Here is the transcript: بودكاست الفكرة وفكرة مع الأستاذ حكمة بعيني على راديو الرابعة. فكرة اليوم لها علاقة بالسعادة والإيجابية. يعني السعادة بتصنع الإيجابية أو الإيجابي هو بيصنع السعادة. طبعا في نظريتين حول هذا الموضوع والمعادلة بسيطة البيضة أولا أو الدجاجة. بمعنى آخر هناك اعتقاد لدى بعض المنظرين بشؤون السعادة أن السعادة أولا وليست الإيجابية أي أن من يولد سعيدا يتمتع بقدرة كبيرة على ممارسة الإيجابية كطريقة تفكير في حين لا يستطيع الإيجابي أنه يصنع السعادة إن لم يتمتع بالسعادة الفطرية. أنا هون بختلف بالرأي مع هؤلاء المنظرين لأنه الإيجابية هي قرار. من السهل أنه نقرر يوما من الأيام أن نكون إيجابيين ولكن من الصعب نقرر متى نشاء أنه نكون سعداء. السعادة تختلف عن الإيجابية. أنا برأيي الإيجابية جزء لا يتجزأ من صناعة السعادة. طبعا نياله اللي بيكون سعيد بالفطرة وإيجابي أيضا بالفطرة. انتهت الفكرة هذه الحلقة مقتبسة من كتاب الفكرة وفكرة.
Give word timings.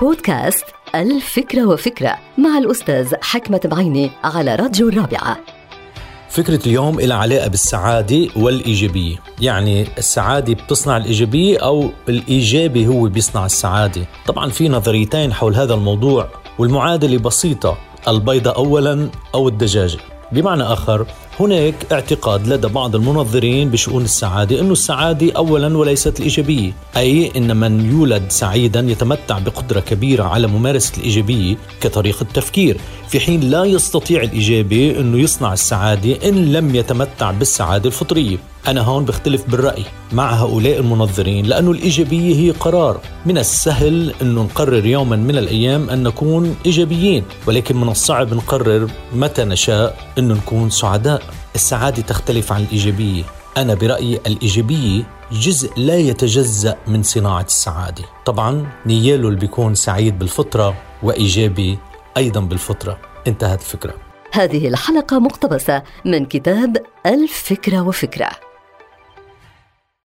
بودكاست 0.00 0.64
الفكرة 0.94 1.66
وفكرة 1.66 2.18
مع 2.38 2.58
الأستاذ 2.58 3.14
حكمة 3.22 3.60
بعيني 3.64 4.10
على 4.24 4.54
راديو 4.54 4.88
الرابعة. 4.88 5.36
فكرة 6.28 6.66
اليوم 6.66 7.00
لها 7.00 7.16
علاقة 7.16 7.48
بالسعادة 7.48 8.28
والإيجابية. 8.36 9.16
يعني 9.40 9.86
السعادة 9.98 10.54
بتصنع 10.54 10.96
الإيجابية 10.96 11.58
أو 11.58 11.90
الإيجابي 12.08 12.86
هو 12.86 13.08
بيصنع 13.08 13.46
السعادة. 13.46 14.06
طبعا 14.26 14.50
في 14.50 14.68
نظريتين 14.68 15.32
حول 15.32 15.54
هذا 15.54 15.74
الموضوع 15.74 16.28
والمعادلة 16.58 17.18
بسيطة 17.18 17.78
البيضة 18.08 18.50
أولا 18.50 19.08
أو 19.34 19.48
الدجاجة. 19.48 19.98
بمعنى 20.32 20.62
آخر 20.62 21.06
هناك 21.40 21.92
اعتقاد 21.92 22.46
لدى 22.46 22.68
بعض 22.68 22.96
المنظرين 22.96 23.70
بشؤون 23.70 24.04
السعادة 24.04 24.60
أن 24.60 24.70
السعادة 24.70 25.32
أولا 25.36 25.78
وليست 25.78 26.18
الإيجابية 26.18 26.72
أي 26.96 27.32
أن 27.36 27.56
من 27.56 27.90
يولد 27.90 28.22
سعيدا 28.28 28.80
يتمتع 28.80 29.38
بقدرة 29.38 29.80
كبيرة 29.80 30.24
على 30.24 30.46
ممارسة 30.46 30.92
الإيجابية 30.98 31.56
كطريقة 31.80 32.26
تفكير 32.34 32.76
في 33.08 33.20
حين 33.20 33.40
لا 33.40 33.64
يستطيع 33.64 34.22
الإيجابي 34.22 35.00
أنه 35.00 35.18
يصنع 35.18 35.52
السعادة 35.52 36.28
إن 36.28 36.52
لم 36.52 36.74
يتمتع 36.74 37.30
بالسعادة 37.30 37.86
الفطرية. 37.86 38.36
أنا 38.68 38.80
هون 38.80 39.04
بختلف 39.04 39.42
بالرأي 39.48 39.82
مع 40.12 40.32
هؤلاء 40.34 40.78
المنظرين 40.78 41.46
لأنه 41.46 41.70
الإيجابية 41.70 42.34
هي 42.36 42.50
قرار. 42.50 43.00
من 43.26 43.38
السهل 43.38 44.14
أنه 44.22 44.42
نقرر 44.42 44.86
يوما 44.86 45.16
من 45.16 45.38
الأيام 45.38 45.90
أن 45.90 46.02
نكون 46.02 46.56
إيجابيين 46.66 47.24
ولكن 47.46 47.76
من 47.76 47.88
الصعب 47.88 48.34
نقرر 48.34 48.88
متى 49.14 49.44
نشاء 49.44 49.96
أنه 50.18 50.34
نكون 50.34 50.70
سعداء. 50.70 51.22
السعادة 51.54 52.02
تختلف 52.02 52.52
عن 52.52 52.62
الإيجابية. 52.62 53.24
أنا 53.56 53.74
برأيي 53.74 54.20
الإيجابية 54.26 55.02
جزء 55.32 55.72
لا 55.76 55.96
يتجزأ 55.96 56.76
من 56.86 57.02
صناعة 57.02 57.42
السعادة. 57.42 58.04
طبعا 58.24 58.66
نياله 58.86 59.28
اللي 59.28 59.40
بيكون 59.40 59.74
سعيد 59.74 60.18
بالفطرة 60.18 60.74
وإيجابي 61.02 61.78
أيضا 62.16 62.40
بالفطرة. 62.40 62.98
انتهت 63.26 63.60
الفكرة 63.60 63.94
هذه 64.32 64.68
الحلقة 64.68 65.18
مقتبسة 65.18 65.82
من 66.04 66.26
كتاب 66.26 66.76
الفكرة 67.06 67.80
وفكرة. 67.80 68.30